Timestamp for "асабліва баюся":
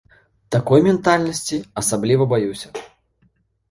1.85-2.67